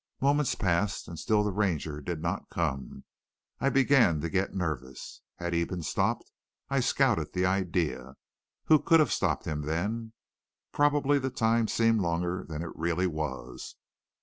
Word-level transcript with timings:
"Moments 0.19 0.55
passed 0.55 1.07
and 1.07 1.19
still 1.19 1.43
the 1.43 1.51
Ranger 1.51 2.01
did 2.01 2.23
not 2.23 2.49
come. 2.49 3.03
I 3.59 3.69
began 3.69 4.19
to 4.21 4.31
get 4.31 4.55
nervous. 4.55 5.21
Had 5.35 5.53
he 5.53 5.63
been 5.63 5.83
stopped? 5.83 6.31
I 6.71 6.79
scouted 6.79 7.33
the 7.33 7.45
idea. 7.45 8.15
Who 8.65 8.79
could 8.79 8.99
have 8.99 9.11
stopped 9.13 9.45
him, 9.45 9.61
then? 9.61 10.13
Probably 10.71 11.19
the 11.19 11.29
time 11.29 11.67
seemed 11.67 12.01
longer 12.01 12.43
than 12.49 12.63
it 12.63 12.71
really 12.75 13.05
was. 13.05 13.75